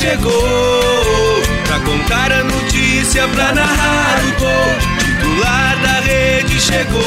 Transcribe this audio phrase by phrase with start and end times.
[0.00, 7.02] chegou Pra contar a notícia, pra narrar o gol Titular da rede chegou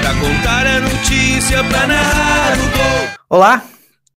[0.00, 3.62] Pra contar a notícia, pra narrar o gol Olá,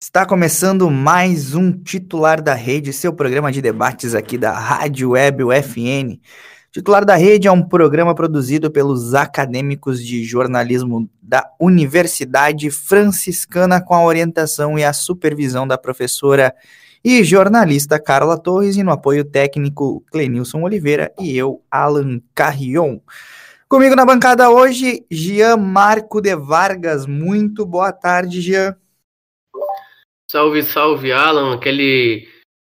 [0.00, 5.44] está começando mais um Titular da Rede, seu programa de debates aqui da Rádio Web
[5.44, 6.18] UFN.
[6.72, 13.94] Titular da Rede é um programa produzido pelos acadêmicos de jornalismo da Universidade Franciscana com
[13.94, 16.52] a orientação e a supervisão da professora
[17.04, 22.98] e jornalista Carla Torres, e no apoio técnico Clenilson Oliveira e eu, Alan Carrion.
[23.68, 27.06] Comigo na bancada hoje, Jean Marco de Vargas.
[27.06, 28.74] Muito boa tarde, Jean.
[30.30, 31.54] Salve, salve, Alan.
[31.54, 32.26] Aquele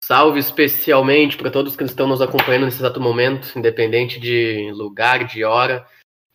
[0.04, 5.44] salve especialmente para todos que estão nos acompanhando nesse exato momento, independente de lugar, de
[5.44, 5.86] hora,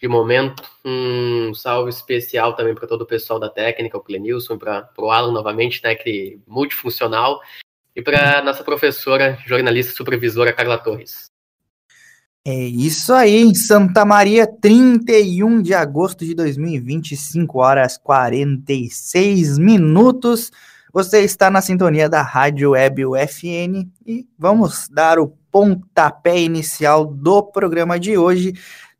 [0.01, 0.63] de momento.
[0.85, 5.33] Um salve especial também para todo o pessoal da técnica, o Clenilson, para o Alan
[5.33, 7.41] novamente, né, que multifuncional
[8.01, 11.31] e para nossa professora, jornalista supervisora Carla Torres.
[12.43, 20.51] É isso aí, em Santa Maria, 31 de agosto de 2020, 5 horas 46 minutos.
[20.93, 27.43] Você está na sintonia da Rádio Web UFN e vamos dar o pontapé inicial do
[27.43, 28.55] programa de hoje,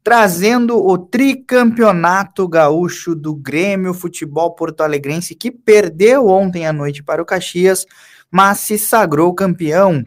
[0.05, 7.23] trazendo o tricampeonato gaúcho do Grêmio Futebol Porto Alegrense, que perdeu ontem à noite para
[7.23, 7.87] o Caxias
[8.31, 10.05] mas se sagrou campeão.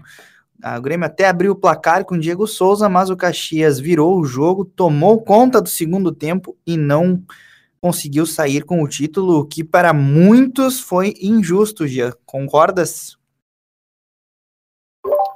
[0.77, 4.25] O Grêmio até abriu o placar com o Diego Souza, mas o Caxias virou o
[4.25, 7.21] jogo, tomou conta do segundo tempo e não
[7.81, 12.13] conseguiu sair com o título, que para muitos foi injusto, Gia.
[12.25, 13.17] Concordas?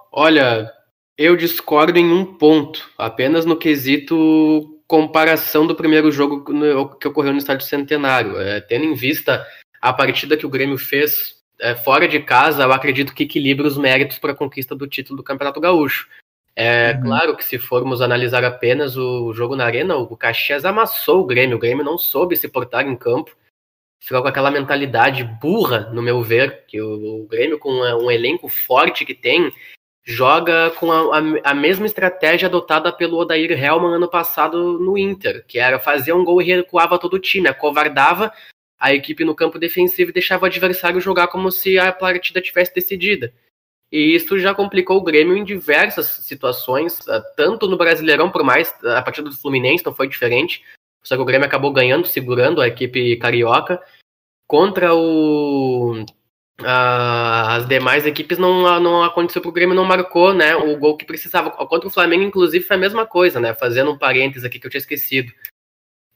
[0.09, 0.71] Olha,
[1.17, 6.45] eu discordo em um ponto, apenas no quesito comparação do primeiro jogo
[6.97, 8.39] que ocorreu no Estádio Centenário.
[8.39, 9.45] É, tendo em vista
[9.81, 13.77] a partida que o Grêmio fez é, fora de casa, eu acredito que equilibra os
[13.77, 16.07] méritos para a conquista do título do Campeonato Gaúcho.
[16.55, 17.01] É uhum.
[17.03, 21.57] claro que se formos analisar apenas o jogo na arena, o Caxias amassou o Grêmio,
[21.57, 23.35] o Grêmio não soube se portar em campo,
[23.99, 28.47] ficou com aquela mentalidade burra, no meu ver, que o, o Grêmio, com um elenco
[28.47, 29.51] forte que tem,
[30.03, 35.45] joga com a, a, a, mesma estratégia adotada pelo Odair Helman ano passado no Inter,
[35.45, 38.31] que era fazer um gol e recuava todo o time, acovardava
[38.79, 43.33] a equipe no campo defensivo deixava o adversário jogar como se a partida tivesse decidida.
[43.91, 48.73] E isso já complicou o Grêmio em diversas situações, ah, tanto no Brasileirão, por mais
[48.83, 50.63] a partida do Fluminense não foi diferente,
[51.03, 53.81] só que o Grêmio acabou ganhando, segurando a equipe carioca.
[54.45, 56.05] Contra o,
[56.63, 61.51] as demais equipes não, não aconteceu o Grêmio, não marcou né, o gol que precisava.
[61.51, 63.53] Contra o Flamengo, inclusive, foi a mesma coisa, né?
[63.53, 65.31] Fazendo um parênteses aqui que eu tinha esquecido.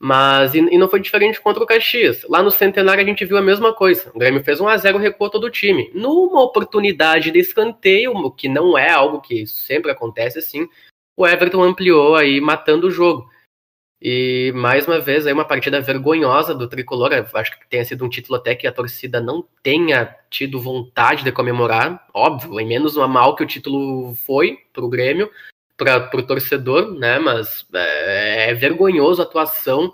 [0.03, 2.25] Mas, e, e, não foi diferente contra o Caxias.
[2.27, 4.11] Lá no Centenário a gente viu a mesma coisa.
[4.15, 5.91] O Grêmio fez 1 a 0 recuou todo o time.
[5.93, 10.67] Numa oportunidade de escanteio, o que não é algo que sempre acontece assim,
[11.15, 13.29] o Everton ampliou aí, matando o jogo.
[14.01, 17.11] E, mais uma vez, aí uma partida vergonhosa do Tricolor.
[17.35, 21.31] acho que tenha sido um título até que a torcida não tenha tido vontade de
[21.31, 22.07] comemorar.
[22.11, 25.29] Óbvio, em menos uma mal que o título foi para o Grêmio
[25.83, 27.17] para o torcedor, né?
[27.17, 29.91] Mas é, é, vergonhoso a atuação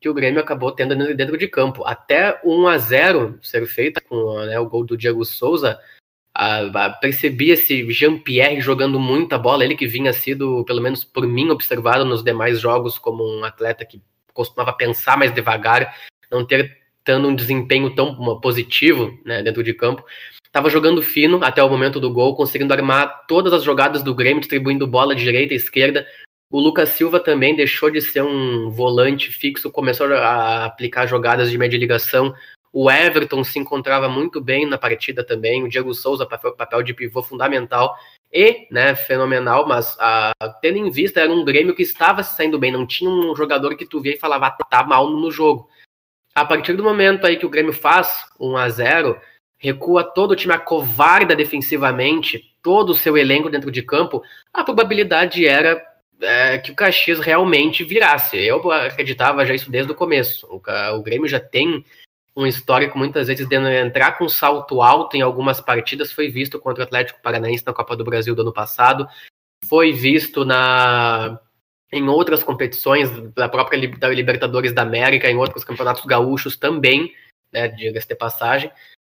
[0.00, 1.84] que o Grêmio acabou tendo dentro de campo.
[1.84, 5.78] Até 1 a 0 ser feita com né, o gol do Diego Souza,
[6.34, 11.24] a, a, percebi esse Jean-Pierre jogando muita bola, ele que vinha sido, pelo menos por
[11.26, 14.02] mim, observado nos demais jogos como um atleta que
[14.34, 15.96] costumava pensar mais devagar,
[16.30, 20.04] não ter tendo um desempenho tão positivo né, dentro de campo.
[20.44, 24.40] Estava jogando fino até o momento do gol, conseguindo armar todas as jogadas do Grêmio,
[24.40, 26.06] distribuindo bola direita e esquerda.
[26.50, 31.56] O Lucas Silva também deixou de ser um volante fixo, começou a aplicar jogadas de
[31.56, 32.34] média ligação.
[32.70, 35.62] O Everton se encontrava muito bem na partida também.
[35.62, 37.96] O Diego Souza, papel, de pivô fundamental
[38.30, 42.70] e né, fenomenal, mas a, tendo em vista, era um Grêmio que estava saindo bem.
[42.70, 45.68] Não tinha um jogador que tu via e falava, ah, tá mal no jogo.
[46.34, 49.20] A partir do momento aí que o Grêmio faz 1 a 0
[49.58, 54.20] recua todo o time, acovarda defensivamente, todo o seu elenco dentro de campo,
[54.52, 55.80] a probabilidade era
[56.20, 58.36] é, que o Caxias realmente virasse.
[58.36, 60.46] Eu acreditava já isso desde o começo.
[60.48, 60.60] O,
[60.96, 61.84] o Grêmio já tem
[62.34, 66.82] um histórico muitas vezes de entrar com salto alto em algumas partidas, foi visto contra
[66.82, 69.06] o Atlético Paranaense na Copa do Brasil do ano passado,
[69.68, 71.38] foi visto na
[71.92, 77.14] em outras competições da própria da Libertadores da América, em outros campeonatos gaúchos também,
[77.52, 78.70] né, diga-se de passagem,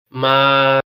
[0.08, 0.80] mas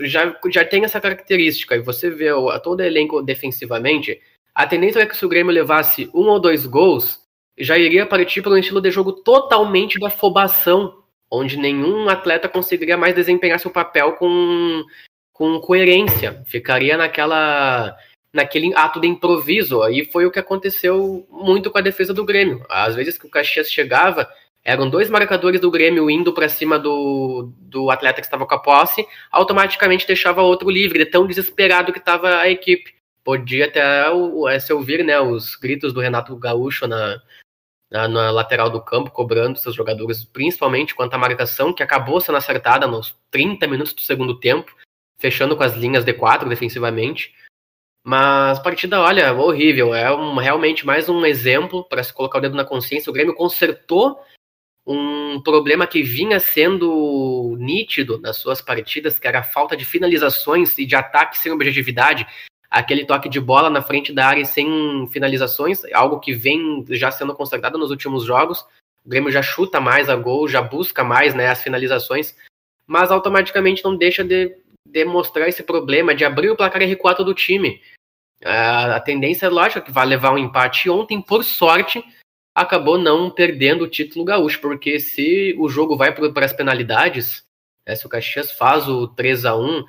[0.00, 4.20] já, já tem essa característica, e você vê o, todo elenco defensivamente,
[4.54, 7.20] a tendência é que se o Grêmio levasse um ou dois gols,
[7.58, 12.96] já iria partir para um estilo de jogo totalmente da afobação, onde nenhum atleta conseguiria
[12.96, 14.84] mais desempenhar seu papel com,
[15.32, 16.42] com coerência.
[16.46, 17.96] Ficaria naquela
[18.36, 19.82] naquele ato de improviso.
[19.82, 22.64] Aí foi o que aconteceu muito com a defesa do Grêmio.
[22.68, 24.28] Às vezes que o Caxias chegava,
[24.62, 28.58] eram dois marcadores do Grêmio indo para cima do, do atleta que estava com a
[28.58, 32.94] posse, automaticamente deixava outro livre, de tão desesperado que estava a equipe.
[33.24, 37.20] Podia até o, se ouvir né, os gritos do Renato Gaúcho na,
[37.90, 42.38] na, na, lateral do campo, cobrando seus jogadores, principalmente quanto à marcação, que acabou sendo
[42.38, 44.74] acertada nos 30 minutos do segundo tempo,
[45.18, 47.32] fechando com as linhas de quatro defensivamente.
[48.08, 49.92] Mas partida, olha, horrível.
[49.92, 53.10] É um, realmente mais um exemplo para se colocar o dedo na consciência.
[53.10, 54.20] O Grêmio consertou
[54.86, 60.78] um problema que vinha sendo nítido nas suas partidas, que era a falta de finalizações
[60.78, 62.28] e de ataque sem objetividade
[62.70, 67.34] aquele toque de bola na frente da área sem finalizações, algo que vem já sendo
[67.34, 68.60] constatado nos últimos jogos.
[69.04, 72.36] O Grêmio já chuta mais a gol, já busca mais né, as finalizações,
[72.86, 74.56] mas automaticamente não deixa de
[74.86, 77.80] demonstrar esse problema de abrir o placar R4 do time.
[78.44, 80.90] A, tendência é lógica que vai levar um empate.
[80.90, 82.04] Ontem, por sorte,
[82.54, 87.44] acabou não perdendo o título gaúcho, porque se o jogo vai para as penalidades,
[87.86, 89.84] né, se o Caxias faz o 3 a 1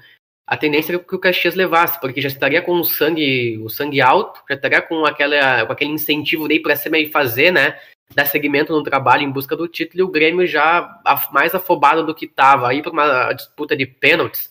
[0.48, 4.00] a tendência é que o Caxias levasse, porque já estaria com o sangue, o sangue
[4.00, 7.78] alto, já estaria com, aquela, com aquele incentivo daí para cima e fazer, né?
[8.16, 11.02] Dar seguimento no trabalho em busca do título, e o Grêmio já
[11.34, 14.50] mais afobado do que estava, aí para uma disputa de pênaltis.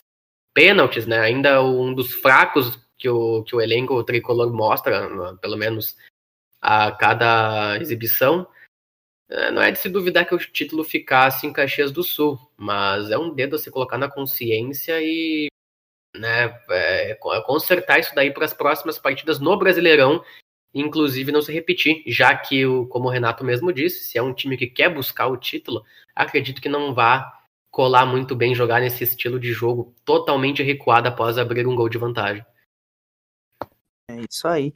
[0.53, 1.19] Pênaltis, né?
[1.19, 5.97] Ainda um dos fracos que o, que o elenco tricolor mostra, pelo menos
[6.61, 8.47] a cada exibição.
[9.29, 13.11] É, não é de se duvidar que o título ficasse em Caxias do Sul, mas
[13.11, 15.49] é um dedo a se colocar na consciência e
[16.17, 17.15] né, é,
[17.45, 20.25] consertar isso daí para as próximas partidas no Brasileirão,
[20.73, 24.33] inclusive não se repetir, já que, o, como o Renato mesmo disse, se é um
[24.33, 25.85] time que quer buscar o título,
[26.15, 27.33] acredito que não vá
[27.71, 31.99] colar muito bem jogar nesse estilo de jogo totalmente recuado após abrir um gol de
[31.99, 32.45] vantagem.
[34.09, 34.75] É isso aí.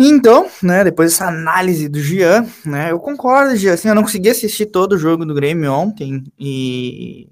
[0.00, 4.30] Então, né, depois dessa análise do Gian, né, eu concordo, Gian, assim, eu não consegui
[4.30, 7.28] assistir todo o jogo do Grêmio ontem e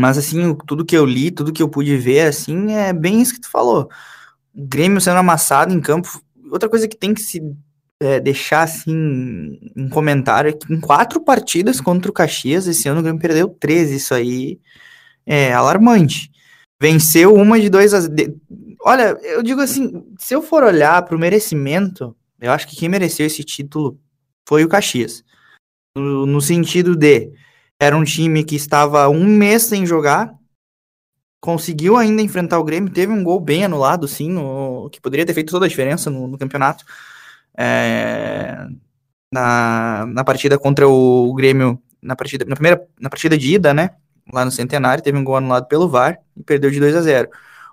[0.00, 3.34] mas, assim, tudo que eu li, tudo que eu pude ver, assim, é bem isso
[3.34, 3.88] que tu falou.
[4.54, 6.08] O Grêmio sendo amassado em campo.
[6.50, 7.42] Outra coisa que tem que se
[8.00, 8.92] é, deixar, assim,
[9.76, 13.48] um comentário é que em quatro partidas contra o Caxias, esse ano o Grêmio perdeu
[13.48, 13.96] 13.
[13.96, 14.58] Isso aí
[15.26, 16.30] é alarmante.
[16.80, 18.00] Venceu uma de dois a...
[18.82, 22.88] Olha, eu digo assim, se eu for olhar para o merecimento, eu acho que quem
[22.88, 24.00] mereceu esse título
[24.48, 25.22] foi o Caxias.
[25.96, 27.32] No, no sentido de
[27.78, 30.34] era um time que estava um mês sem jogar,
[31.40, 35.34] conseguiu ainda enfrentar o Grêmio, teve um gol bem anulado, sim, no, que poderia ter
[35.34, 36.84] feito toda a diferença no, no campeonato.
[37.56, 38.66] É,
[39.32, 43.90] na, na partida contra o Grêmio, na partida, na primeira na partida de ida, né?
[44.32, 47.28] Lá no Centenário, teve um gol anulado pelo VAR e perdeu de 2 a 0.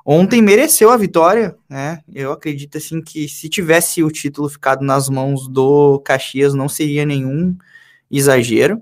[0.09, 1.99] Ontem mereceu a vitória, né?
[2.13, 7.05] Eu acredito assim que se tivesse o título ficado nas mãos do Caxias, não seria
[7.05, 7.57] nenhum
[8.09, 8.81] exagero.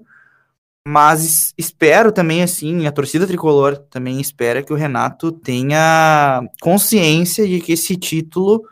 [0.87, 7.59] Mas espero também, assim, a torcida tricolor também espera que o Renato tenha consciência de
[7.59, 8.63] que esse título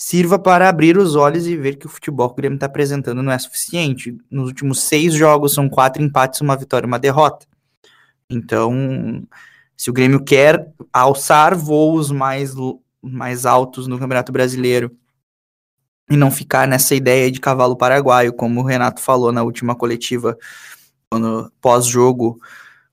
[0.00, 3.24] sirva para abrir os olhos e ver que o futebol que o Grêmio está apresentando
[3.24, 4.16] não é suficiente.
[4.30, 7.44] Nos últimos seis jogos são quatro empates, uma vitória e uma derrota.
[8.30, 9.26] Então,
[9.78, 12.52] se o Grêmio quer alçar voos mais,
[13.00, 14.90] mais altos no Campeonato Brasileiro
[16.10, 20.36] e não ficar nessa ideia de cavalo paraguaio, como o Renato falou na última coletiva
[21.60, 22.40] pós-jogo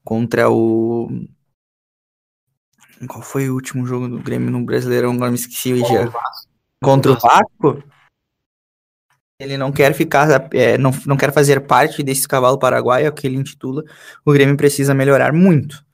[0.03, 1.09] contra o.
[3.07, 5.13] Qual foi o último jogo do Grêmio no Brasileirão?
[5.13, 6.11] Agora me esqueci já.
[6.83, 7.83] Contra o Vasco?
[9.39, 13.35] Ele não quer ficar, é, não, não quer fazer parte desse cavalo paraguaio, que ele
[13.35, 13.83] intitula.
[14.23, 15.85] O Grêmio precisa melhorar muito.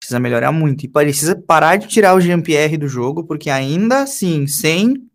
[0.00, 0.84] Precisa melhorar muito.
[0.84, 5.06] E precisa parar de tirar o Jean-Pierre do jogo, porque ainda assim, sem.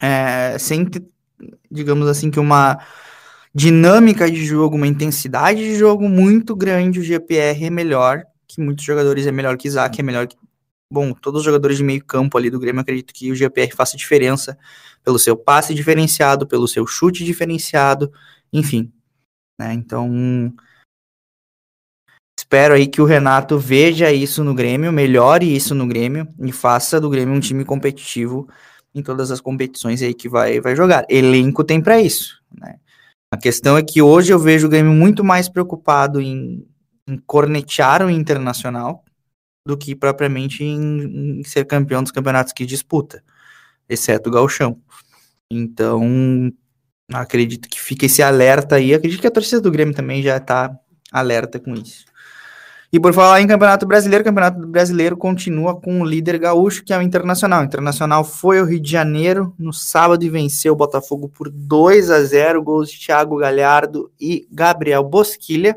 [0.00, 0.88] É, sem,
[1.70, 2.78] digamos assim, que uma
[3.54, 8.84] dinâmica de jogo, uma intensidade de jogo muito grande, o GPR é melhor que muitos
[8.84, 10.36] jogadores, é melhor que Isaac, é melhor que.
[10.90, 13.96] Bom, todos os jogadores de meio campo ali do Grêmio, acredito que o GPR faça
[13.96, 14.56] diferença
[15.02, 18.12] pelo seu passe diferenciado, pelo seu chute diferenciado,
[18.52, 18.92] enfim.
[19.58, 19.72] Né?
[19.74, 20.52] Então,
[22.38, 27.00] Espero aí que o Renato veja isso no Grêmio, melhore isso no Grêmio e faça
[27.00, 28.48] do Grêmio um time competitivo
[28.94, 31.04] em todas as competições aí que vai, vai jogar.
[31.08, 32.76] Elenco tem para isso, né?
[33.30, 36.64] A questão é que hoje eu vejo o Grêmio muito mais preocupado em,
[37.08, 39.04] em cornetear o Internacional
[39.66, 43.24] do que propriamente em, em, ser campeão dos campeonatos que disputa,
[43.88, 44.80] exceto o Galchão.
[45.50, 46.52] Então,
[47.12, 48.94] acredito que fica esse alerta aí.
[48.94, 50.78] Acredito que a torcida do Grêmio também já está
[51.10, 52.04] alerta com isso.
[52.94, 56.92] E por falar em Campeonato Brasileiro, o Campeonato Brasileiro continua com o líder gaúcho, que
[56.92, 57.60] é o Internacional.
[57.62, 62.08] O Internacional foi ao Rio de Janeiro no sábado e venceu o Botafogo por 2
[62.08, 65.76] a 0, gols de Thiago Galhardo e Gabriel Bosquilha.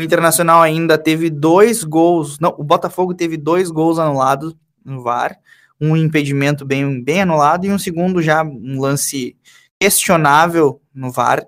[0.00, 5.36] O Internacional ainda teve dois gols, não, o Botafogo teve dois gols anulados no VAR,
[5.78, 9.36] um impedimento bem, bem anulado e um segundo já um lance
[9.78, 11.46] questionável no VAR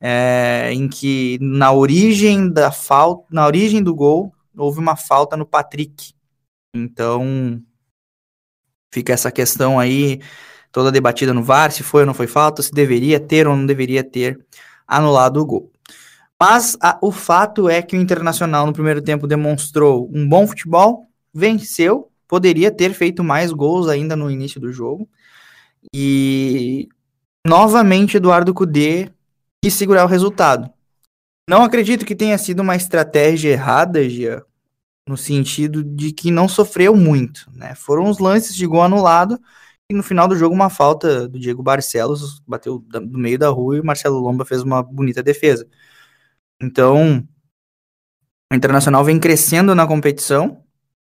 [0.00, 5.46] é, em que na origem da falta, na origem do gol, houve uma falta no
[5.46, 6.12] Patrick.
[6.74, 7.60] Então,
[8.92, 10.20] fica essa questão aí
[10.70, 13.64] toda debatida no VAR, se foi ou não foi falta, se deveria ter ou não
[13.64, 14.38] deveria ter
[14.86, 15.72] anulado o gol.
[16.38, 21.06] Mas a, o fato é que o Internacional no primeiro tempo demonstrou um bom futebol,
[21.32, 25.08] venceu, poderia ter feito mais gols ainda no início do jogo.
[25.94, 26.88] E
[27.46, 29.10] novamente Eduardo Cudê
[29.66, 30.70] e segurar o resultado.
[31.48, 34.44] Não acredito que tenha sido uma estratégia errada, Gia,
[35.08, 37.74] no sentido de que não sofreu muito, né?
[37.74, 39.40] Foram os lances de gol anulado
[39.90, 43.76] e no final do jogo uma falta do Diego Barcelos bateu do meio da rua
[43.76, 45.68] e o Marcelo Lomba fez uma bonita defesa.
[46.60, 47.26] Então,
[48.52, 50.64] o Internacional vem crescendo na competição,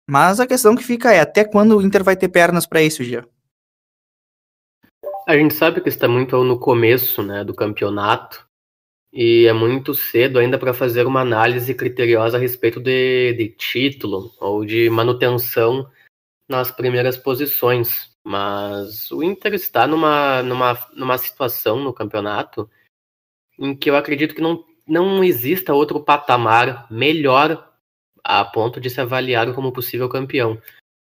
[0.09, 3.03] mas a questão que fica é até quando o Inter vai ter pernas para isso,
[3.03, 3.27] Gia?
[5.27, 8.50] A gente sabe que está muito no começo né, do campeonato
[9.13, 14.33] e é muito cedo ainda para fazer uma análise criteriosa a respeito de, de título
[14.39, 15.89] ou de manutenção
[16.47, 18.09] nas primeiras posições.
[18.23, 22.69] Mas o Inter está numa, numa, numa situação no campeonato
[23.59, 27.69] em que eu acredito que não, não exista outro patamar melhor
[28.23, 30.61] a ponto de se avaliar como possível campeão.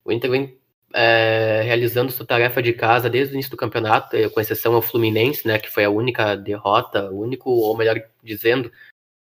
[0.04, 0.61] O Inter vem
[0.94, 5.46] é, realizando sua tarefa de casa desde o início do campeonato, com exceção ao Fluminense,
[5.46, 8.70] né, que foi a única derrota, o único, ou melhor dizendo,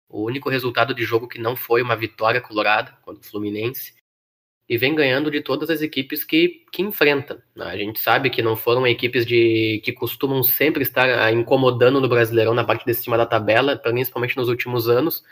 [0.09, 3.97] o único resultado de jogo que não foi uma vitória colorada contra o Fluminense,
[4.69, 7.41] e vem ganhando de todas as equipes que, que enfrenta.
[7.57, 12.09] A gente sabe que não foram equipes de que costumam sempre estar ah, incomodando no
[12.09, 15.23] Brasileirão na parte de cima da tabela, principalmente nos últimos anos,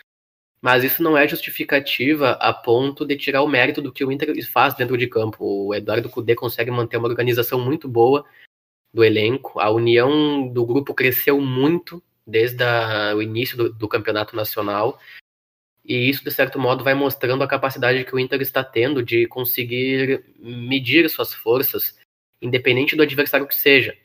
[0.66, 4.34] mas isso não é justificativa a ponto de tirar o mérito do que o Inter
[4.50, 5.46] faz dentro de campo.
[5.46, 8.26] O Eduardo Cudê consegue manter uma organização muito boa
[8.92, 14.36] do elenco, a união do grupo cresceu muito desde a, o início do, do campeonato
[14.36, 15.00] nacional,
[15.84, 19.28] e isso, de certo modo, vai mostrando a capacidade que o Inter está tendo de
[19.28, 21.96] conseguir medir suas forças,
[22.42, 23.96] independente do adversário que seja.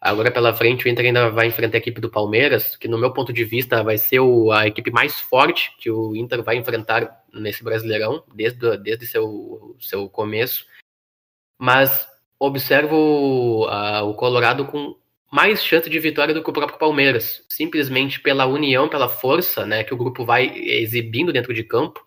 [0.00, 3.12] Agora pela frente o Inter ainda vai enfrentar a equipe do Palmeiras, que no meu
[3.12, 7.24] ponto de vista vai ser o, a equipe mais forte que o Inter vai enfrentar
[7.32, 10.66] nesse Brasileirão, desde, desde seu, seu começo.
[11.58, 12.06] Mas
[12.38, 14.96] observo a, o Colorado com
[15.30, 19.82] mais chance de vitória do que o próprio Palmeiras, simplesmente pela união, pela força né,
[19.82, 22.06] que o grupo vai exibindo dentro de campo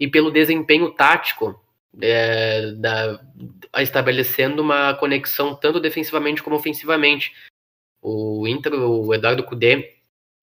[0.00, 1.63] e pelo desempenho tático
[2.00, 3.20] é, da,
[3.78, 7.32] estabelecendo uma conexão tanto defensivamente como ofensivamente.
[8.02, 9.94] O Inter, o Eduardo Cudê,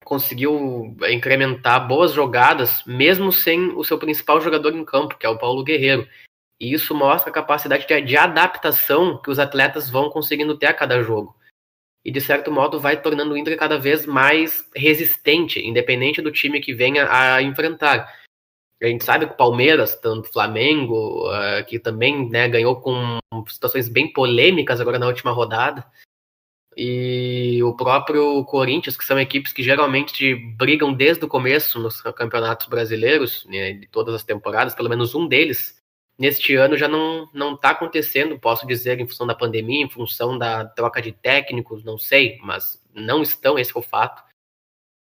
[0.03, 5.37] conseguiu incrementar boas jogadas, mesmo sem o seu principal jogador em campo, que é o
[5.37, 6.07] Paulo Guerreiro.
[6.59, 10.73] E isso mostra a capacidade de, de adaptação que os atletas vão conseguindo ter a
[10.73, 11.35] cada jogo.
[12.03, 16.59] E, de certo modo, vai tornando o Inter cada vez mais resistente, independente do time
[16.59, 18.11] que venha a enfrentar.
[18.81, 23.19] A gente sabe que o Palmeiras, tanto o Flamengo, uh, que também né, ganhou com
[23.47, 25.85] situações bem polêmicas agora na última rodada,
[26.75, 32.67] e o próprio Corinthians, que são equipes que geralmente brigam desde o começo nos campeonatos
[32.67, 35.79] brasileiros, né, de todas as temporadas, pelo menos um deles,
[36.17, 40.37] neste ano já não não está acontecendo, posso dizer, em função da pandemia, em função
[40.37, 44.23] da troca de técnicos, não sei, mas não estão, esse é o fato.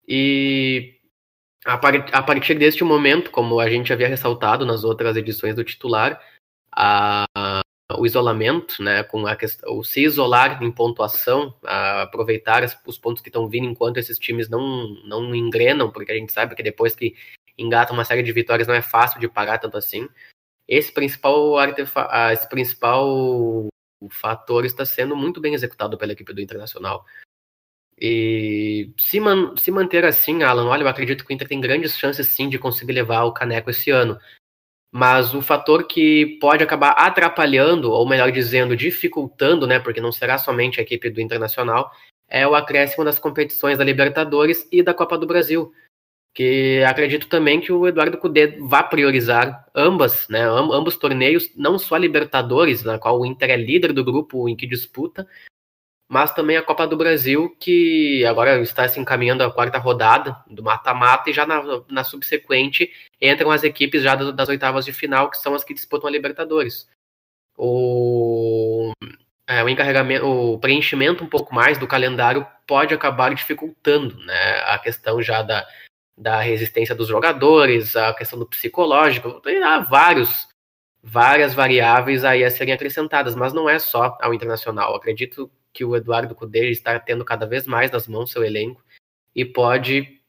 [0.08, 0.95] E
[1.66, 5.64] a, par a partir deste momento, como a gente havia ressaltado nas outras edições do
[5.64, 6.22] titular,
[6.72, 7.26] a,
[7.98, 13.50] o isolamento, né, com a questão, se isolar em pontuação, aproveitar os pontos que estão
[13.50, 17.16] vindo enquanto esses times não, não engrenam, porque a gente sabe que depois que
[17.58, 20.08] engata uma série de vitórias não é fácil de parar tanto assim.
[20.68, 21.56] Esse principal,
[22.32, 23.68] esse principal
[24.10, 27.06] fator está sendo muito bem executado pela equipe do Internacional.
[28.00, 31.98] E se, man, se manter assim, Alan, olha, eu acredito que o Inter tem grandes
[31.98, 34.20] chances sim de conseguir levar o caneco esse ano.
[34.92, 40.38] Mas o fator que pode acabar atrapalhando, ou melhor dizendo, dificultando, né, porque não será
[40.38, 41.92] somente a equipe do Internacional,
[42.30, 45.74] é o acréscimo das competições da Libertadores e da Copa do Brasil.
[46.34, 51.96] Que acredito também que o Eduardo Cudê vá priorizar ambas, né, ambos torneios, não só
[51.96, 55.26] a Libertadores, na qual o Inter é líder do grupo em que disputa,
[56.08, 60.64] mas também a Copa do Brasil, que agora está se encaminhando a quarta rodada do
[60.64, 65.30] mata-mata, e já na, na, subsequente entram as equipes já das, das, oitavas de final,
[65.30, 66.88] que são as que disputam a Libertadores.
[67.58, 68.92] O,
[69.48, 74.78] é, o encarregamento, o preenchimento um pouco mais do calendário pode acabar dificultando né, a
[74.78, 75.66] questão já da,
[76.18, 80.48] da resistência dos jogadores, a questão do psicológico, há vários
[81.08, 84.96] várias variáveis aí a serem acrescentadas, mas não é só ao internacional.
[84.96, 88.82] Acredito que o Eduardo Cudê está tendo cada vez mais nas mãos seu elenco
[89.36, 90.22] e pode,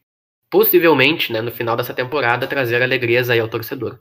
[0.51, 4.01] possivelmente, né, no final dessa temporada, trazer alegrias aí ao torcedor.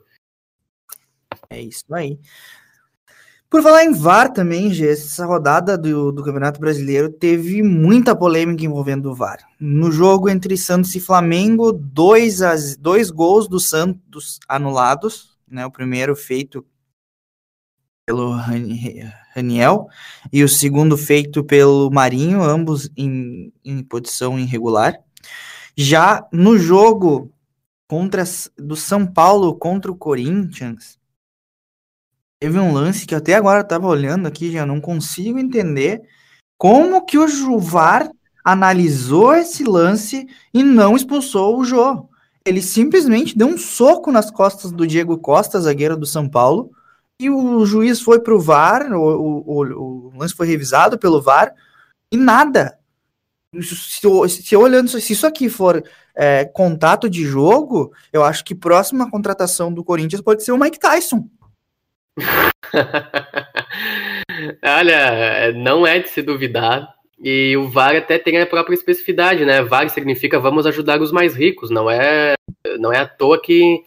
[1.48, 2.18] É isso aí.
[3.48, 8.64] Por falar em VAR também, Gê, essa rodada do, do Campeonato Brasileiro teve muita polêmica
[8.64, 9.38] envolvendo o VAR.
[9.60, 15.70] No jogo entre Santos e Flamengo, dois, as, dois gols do Santos anulados, né, o
[15.70, 16.66] primeiro feito
[18.04, 18.34] pelo
[19.36, 19.88] Raniel
[20.32, 24.98] e o segundo feito pelo Marinho, ambos em, em posição irregular.
[25.76, 27.30] Já no jogo
[27.86, 28.24] contra
[28.56, 30.98] do São Paulo contra o Corinthians,
[32.40, 36.02] teve um lance que até agora estava olhando aqui, já não consigo entender
[36.58, 38.10] como que o Juvar
[38.42, 42.08] analisou esse lance e não expulsou o Jô.
[42.44, 46.70] Ele simplesmente deu um soco nas costas do Diego Costa, zagueiro do São Paulo,
[47.18, 51.54] e o juiz foi para o VAR, o, o, lance foi revisado pelo VAR,
[52.12, 52.78] e nada.
[53.60, 55.82] Se, se olhando, se isso aqui for
[56.14, 60.78] é, contato de jogo, eu acho que próxima contratação do Corinthians pode ser o Mike
[60.78, 61.26] Tyson.
[64.62, 66.94] Olha, não é de se duvidar.
[67.18, 69.62] E o VAR até tem a própria especificidade, né?
[69.62, 72.34] VAR significa vamos ajudar os mais ricos, não é,
[72.78, 73.82] não é à toa que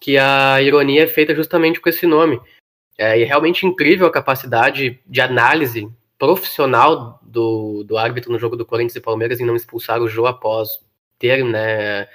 [0.00, 2.40] que a ironia é feita justamente com esse nome.
[2.96, 8.96] É, realmente incrível a capacidade de análise profissional do, do árbitro no jogo do Corinthians
[8.96, 10.68] e Palmeiras em não expulsar o Jô após
[11.18, 12.08] ter né,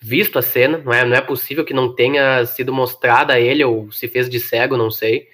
[0.00, 0.78] visto a cena.
[0.78, 4.28] Não é, não é possível que não tenha sido mostrada a ele ou se fez
[4.28, 5.28] de cego, não sei.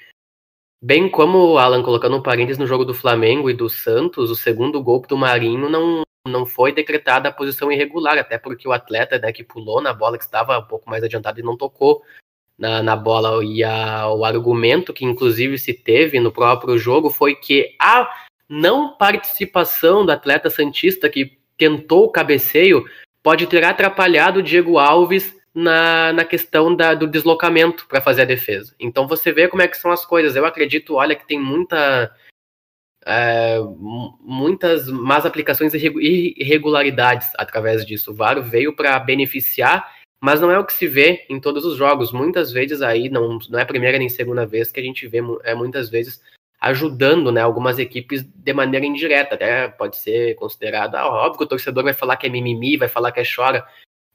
[0.82, 4.36] Bem como o Alan colocando um parênteses no jogo do Flamengo e do Santos, o
[4.36, 9.18] segundo gol do Marinho não, não foi decretada a posição irregular, até porque o atleta
[9.18, 12.02] né, que pulou na bola, que estava um pouco mais adiantado e não tocou
[12.58, 13.44] na, na bola.
[13.44, 18.08] E a, o argumento que inclusive se teve no próprio jogo foi que a
[18.48, 22.84] não participação do atleta Santista que tentou o cabeceio
[23.22, 28.26] pode ter atrapalhado o Diego Alves na, na questão da, do deslocamento para fazer a
[28.26, 28.74] defesa.
[28.78, 30.36] Então você vê como é que são as coisas.
[30.36, 32.14] Eu acredito, olha, que tem muita
[33.06, 33.58] é,
[34.20, 38.10] muitas más aplicações e irregularidades através disso.
[38.10, 39.88] O VAR veio para beneficiar,
[40.20, 42.10] mas não é o que se vê em todos os jogos.
[42.10, 45.18] Muitas vezes aí, não, não é a primeira nem segunda vez que a gente vê
[45.44, 46.20] é, muitas vezes
[46.60, 49.36] ajudando né, algumas equipes de maneira indireta.
[49.36, 52.88] Até pode ser considerada, ah, óbvio que o torcedor vai falar que é mimimi, vai
[52.88, 53.64] falar que é chora.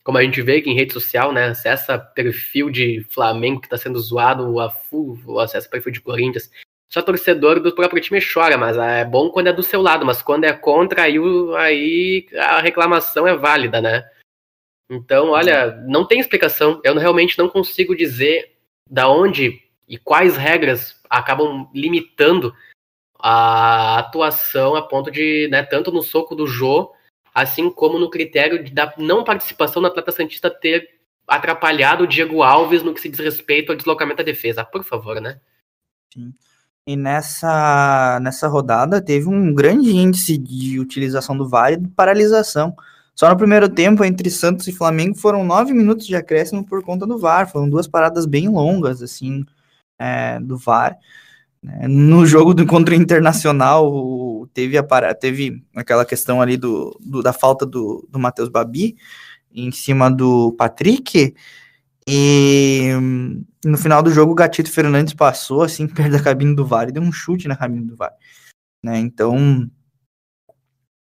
[0.03, 1.45] Como a gente vê aqui em rede social, né?
[1.45, 6.49] Acessa perfil de Flamengo que está sendo zoado, a full, acessa perfil de Corinthians
[6.91, 10.21] só torcedor do próprio time chora, mas é bom quando é do seu lado, mas
[10.21, 11.17] quando é contra, aí,
[11.57, 14.03] aí a reclamação é válida, né?
[14.89, 16.81] Então, olha, não tem explicação.
[16.83, 18.57] Eu realmente não consigo dizer
[18.89, 22.53] da onde e quais regras acabam limitando
[23.17, 26.93] a atuação a ponto de, né, tanto no soco do Jô,
[27.33, 32.83] assim como no critério da não participação do atleta Santista ter atrapalhado o Diego Alves
[32.83, 34.65] no que se diz respeito ao deslocamento da defesa.
[34.65, 35.39] Por favor, né?
[36.13, 36.33] Sim.
[36.87, 42.75] E nessa, nessa rodada teve um grande índice de utilização do VAR e de paralisação.
[43.13, 47.05] Só no primeiro tempo, entre Santos e Flamengo, foram nove minutos de acréscimo por conta
[47.05, 47.49] do VAR.
[47.49, 49.45] Foram duas paradas bem longas, assim,
[49.99, 50.97] é, do VAR.
[51.63, 57.21] É, no jogo do contra o Internacional, teve, a, teve aquela questão ali do, do
[57.21, 58.97] da falta do, do Matheus Babi
[59.53, 61.35] em cima do Patrick.
[62.07, 62.89] E
[63.63, 66.91] no final do jogo, o Gatito Fernandes passou assim perto da cabine do VAR e
[66.91, 68.13] deu um chute na cabine do VAR.
[68.83, 68.99] Né?
[68.99, 69.69] Então,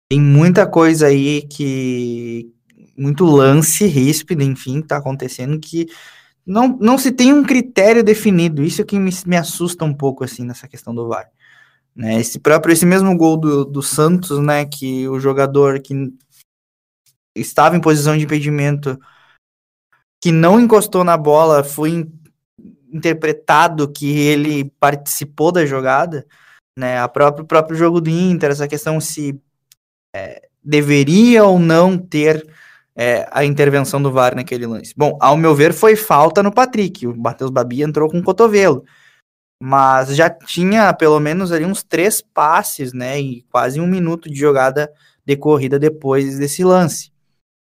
[0.08, 2.52] tem muita coisa aí que.
[2.96, 5.86] Muito lance ríspido, enfim, tá acontecendo que
[6.44, 8.62] não, não se tem um critério definido.
[8.62, 11.30] Isso é que me, me assusta um pouco, assim, nessa questão do VAR.
[11.94, 12.20] Né?
[12.20, 15.94] Esse próprio, esse mesmo gol do, do Santos, né, que o jogador que
[17.34, 18.98] estava em posição de impedimento,
[20.20, 22.12] que não encostou na bola, foi in,
[22.92, 26.26] interpretado que ele participou da jogada,
[26.78, 26.98] né?
[27.00, 29.40] A próprio, o próprio jogo do Inter, essa questão se
[30.14, 32.46] é, deveria ou não ter
[32.94, 34.92] é, a intervenção do VAR naquele lance.
[34.96, 37.06] Bom, ao meu ver, foi falta no Patrick.
[37.06, 38.85] O Matheus Babi entrou com o cotovelo.
[39.62, 43.20] Mas já tinha pelo menos ali uns três passes, né?
[43.20, 44.90] E quase um minuto de jogada
[45.24, 47.12] decorrida depois desse lance.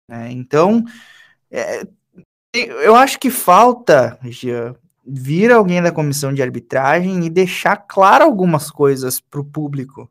[0.09, 0.31] Né?
[0.31, 0.85] Então,
[1.51, 1.87] é,
[2.61, 4.75] eu acho que falta já,
[5.07, 10.11] vir alguém da comissão de arbitragem e deixar claro algumas coisas para o público.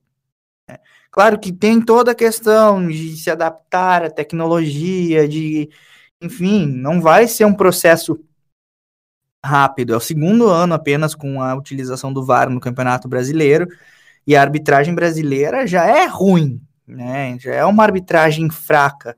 [0.67, 0.79] Né?
[1.11, 5.69] Claro que tem toda a questão de se adaptar à tecnologia, de
[6.21, 8.19] enfim, não vai ser um processo
[9.43, 9.93] rápido.
[9.93, 13.67] É o segundo ano apenas com a utilização do VAR no Campeonato Brasileiro
[14.25, 17.37] e a arbitragem brasileira já é ruim, né?
[17.39, 19.15] Já é uma arbitragem fraca.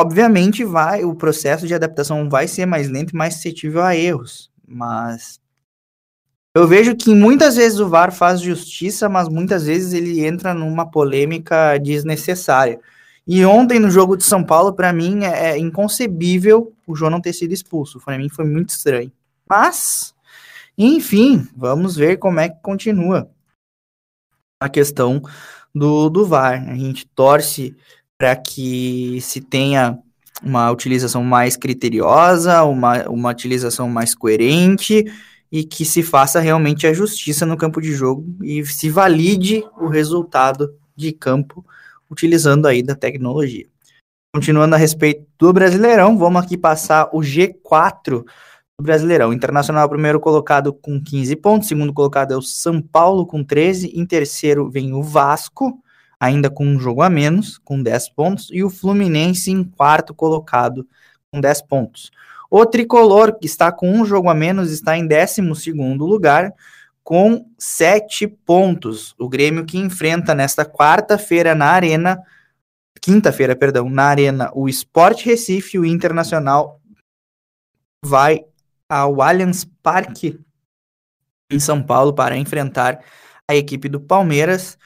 [0.00, 4.50] Obviamente vai, o processo de adaptação vai ser mais lento e mais suscetível a erros,
[4.66, 5.38] mas
[6.56, 10.90] eu vejo que muitas vezes o VAR faz justiça, mas muitas vezes ele entra numa
[10.90, 12.80] polêmica desnecessária.
[13.26, 17.20] E ontem no jogo de São Paulo, para mim é, é inconcebível o João não
[17.20, 18.00] ter sido expulso.
[18.00, 19.12] Para mim foi muito estranho.
[19.46, 20.14] Mas,
[20.78, 23.30] enfim, vamos ver como é que continua
[24.58, 25.20] a questão
[25.74, 26.68] do, do VAR.
[26.70, 27.76] A gente torce
[28.20, 29.98] para que se tenha
[30.42, 35.10] uma utilização mais criteriosa, uma, uma utilização mais coerente
[35.50, 39.88] e que se faça realmente a justiça no campo de jogo e se valide o
[39.88, 41.64] resultado de campo
[42.10, 43.66] utilizando aí da tecnologia.
[44.34, 48.22] Continuando a respeito do Brasileirão, vamos aqui passar o G4
[48.78, 49.32] do Brasileirão.
[49.32, 54.04] Internacional primeiro colocado com 15 pontos, segundo colocado é o São Paulo com 13, em
[54.04, 55.82] terceiro vem o Vasco
[56.20, 60.86] ainda com um jogo a menos, com 10 pontos, e o Fluminense em quarto colocado,
[61.32, 62.10] com 10 pontos.
[62.50, 65.40] O tricolor, que está com um jogo a menos, está em 12
[65.72, 66.52] lugar,
[67.02, 69.14] com 7 pontos.
[69.18, 72.22] O Grêmio que enfrenta nesta quarta-feira na Arena,
[73.00, 76.80] quinta-feira, perdão, na Arena, o Sport Recife, o Internacional
[78.04, 78.44] vai
[78.88, 80.38] ao Allianz Parque
[81.50, 83.02] em São Paulo para enfrentar
[83.48, 84.76] a equipe do Palmeiras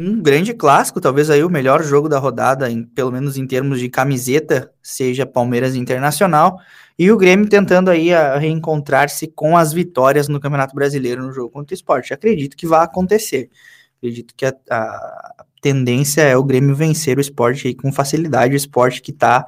[0.00, 3.78] um grande clássico, talvez aí o melhor jogo da rodada, em, pelo menos em termos
[3.78, 6.58] de camiseta, seja Palmeiras Internacional,
[6.98, 8.08] e o Grêmio tentando aí
[8.38, 12.14] reencontrar-se com as vitórias no Campeonato Brasileiro no jogo contra o esporte.
[12.14, 13.50] Acredito que vai acontecer.
[13.98, 18.56] Acredito que a, a tendência é o Grêmio vencer o esporte aí com facilidade, o
[18.56, 19.44] esporte que está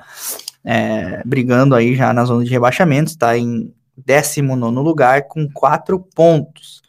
[0.63, 6.82] é, brigando aí já na zona de rebaixamento, está em 19 lugar com quatro pontos.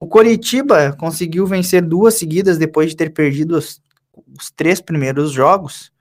[0.00, 3.82] O Coritiba conseguiu vencer duas seguidas depois de ter perdido os,
[4.38, 5.92] os três primeiros jogos.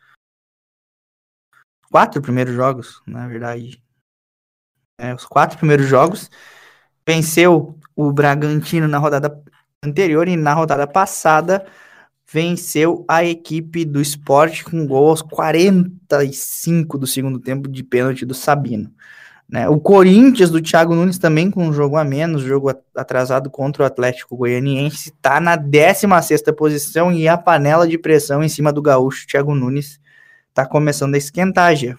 [1.89, 3.81] Quatro primeiros jogos, na verdade.
[4.99, 6.29] É, os quatro primeiros jogos.
[7.07, 9.43] Venceu o Bragantino na rodada
[9.83, 11.65] anterior e na rodada passada
[12.29, 18.33] venceu a equipe do esporte com gol aos 45 do segundo tempo de pênalti do
[18.33, 18.93] Sabino.
[19.49, 19.67] Né?
[19.69, 23.85] O Corinthians do Thiago Nunes também com um jogo a menos, jogo atrasado contra o
[23.85, 29.25] Atlético Goianiense, está na 16 posição e a panela de pressão em cima do gaúcho
[29.25, 29.99] Thiago Nunes
[30.49, 31.97] está começando a esquentar já.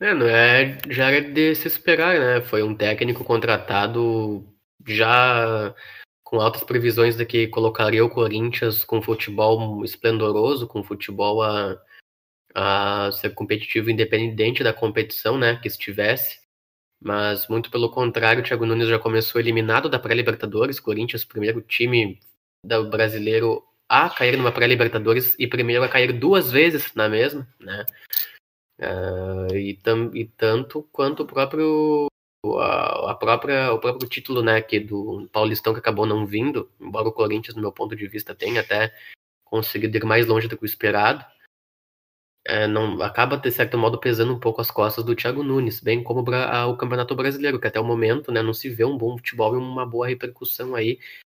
[0.00, 2.40] É, não é, já era de se esperar, né?
[2.40, 4.42] Foi um técnico contratado
[4.86, 5.74] já
[6.24, 11.76] com altas previsões de que colocaria o Corinthians com futebol esplendoroso, com futebol a
[12.54, 16.40] a ser competitivo independente da competição, né, que estivesse.
[17.02, 22.20] Mas muito pelo contrário, o Thiago Nunes já começou eliminado da pré-Libertadores, Corinthians, primeiro time
[22.64, 27.86] do brasileiro a cair numa pré-Libertadores e primeiro a cair duas vezes na mesma, né?
[28.78, 32.06] Uh, e, tam, e, tanto quanto o próprio
[32.58, 37.08] a, a, própria o próprio título, né, que do Paulistão que acabou não vindo, embora
[37.08, 38.94] o Corinthians, no meu ponto de vista, tenha até
[39.44, 41.24] conseguido ir mais longe do que o esperado
[42.50, 46.02] é, não acaba de certo modo pesando um pouco as costas do Thiago Nunes, bem
[46.02, 49.54] como o Campeonato Brasileiro, que até o momento né, não se vê um bom futebol
[49.54, 50.98] e uma boa repercussão aí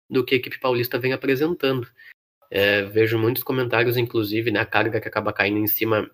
[0.08, 1.88] do que a equipe paulista vem apresentando.
[2.48, 6.08] É, vejo muitos comentários, inclusive, né, a carga que acaba caindo em cima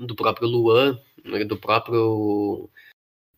[0.00, 0.98] do próprio Luan,
[1.46, 2.68] do próprio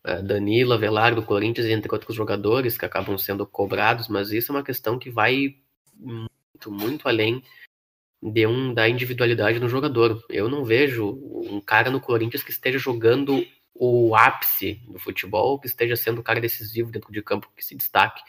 [0.03, 4.55] é, Danilo, Avelar, do Corinthians, entre outros jogadores que acabam sendo cobrados, mas isso é
[4.55, 5.57] uma questão que vai
[5.95, 7.43] muito, muito além
[8.21, 10.23] de um da individualidade do jogador.
[10.29, 15.67] Eu não vejo um cara no Corinthians que esteja jogando o ápice do futebol que
[15.67, 18.21] esteja sendo o cara decisivo dentro de campo que se destaque.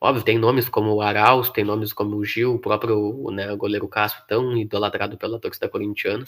[0.00, 3.86] Óbvio, tem nomes como o Arauz, tem nomes como o Gil, o próprio né, goleiro
[3.86, 6.24] Cássio, tão idolatrado pela torcida corintiana,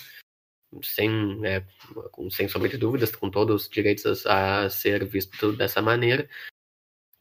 [0.83, 1.67] sem, né,
[2.31, 6.29] sem sombra de dúvidas, com todos os direitos a, a ser visto dessa maneira.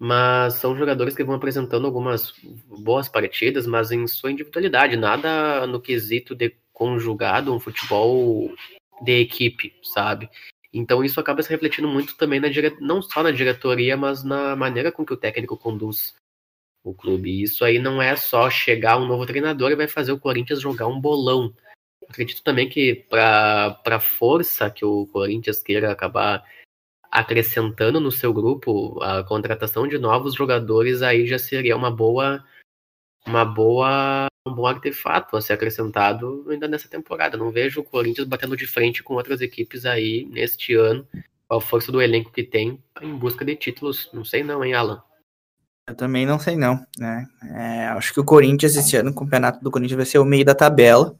[0.03, 2.33] Mas são jogadores que vão apresentando algumas
[2.79, 8.51] boas partidas, mas em sua individualidade, nada no quesito de conjugado um futebol
[9.03, 10.27] de equipe, sabe?
[10.73, 12.75] Então isso acaba se refletindo muito também na dire...
[12.79, 16.15] não só na diretoria, mas na maneira com que o técnico conduz
[16.83, 17.43] o clube.
[17.43, 20.87] isso aí não é só chegar um novo treinador e vai fazer o Corinthians jogar
[20.87, 21.53] um bolão.
[22.09, 26.43] acredito também que para a força que o Corinthians queira acabar
[27.11, 32.43] acrescentando no seu grupo, a contratação de novos jogadores aí já seria uma boa
[33.27, 37.37] uma boa um bom artefato a ser acrescentado ainda nessa temporada.
[37.37, 41.07] Não vejo o Corinthians batendo de frente com outras equipes aí neste ano,
[41.47, 44.09] com a força do elenco que tem em busca de títulos.
[44.11, 45.03] Não sei não, hein, Alan?
[45.87, 47.27] Eu também não sei não, né?
[47.43, 50.45] É, acho que o Corinthians esse ano, o campeonato do Corinthians vai ser o meio
[50.45, 51.15] da tabela,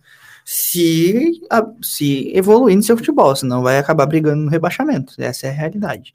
[0.46, 5.14] se, a, se evoluir no seu futebol, senão vai acabar brigando no rebaixamento.
[5.18, 6.14] Essa é a realidade.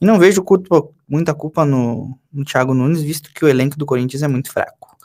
[0.00, 3.86] E não vejo culpa, muita culpa no, no Thiago Nunes, visto que o elenco do
[3.86, 4.96] Corinthians é muito fraco.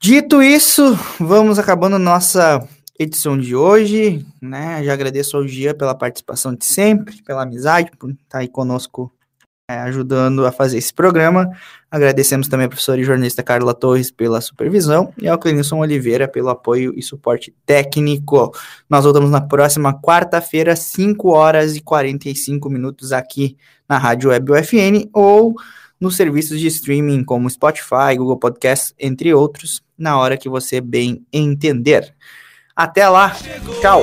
[0.00, 2.66] Dito isso, vamos acabando nossa
[2.98, 4.82] edição de hoje, né?
[4.84, 9.12] Já agradeço ao Gia pela participação de sempre, pela amizade, por estar aí conosco
[9.68, 11.50] ajudando a fazer esse programa.
[11.90, 16.48] Agradecemos também a professora e jornalista Carla Torres pela supervisão e ao Clenilson Oliveira pelo
[16.48, 18.52] apoio e suporte técnico.
[18.88, 23.56] Nós voltamos na próxima quarta-feira, 5 horas e 45 minutos aqui
[23.88, 25.54] na Rádio Web UFN ou
[26.00, 31.26] nos serviços de streaming como Spotify, Google Podcasts, entre outros na hora que você bem
[31.32, 32.14] entender.
[32.74, 33.36] Até lá,
[33.80, 34.02] tchau!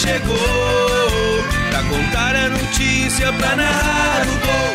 [0.00, 1.44] Chegou.
[1.70, 4.70] Pra contar a notícia, pra narrar o gol.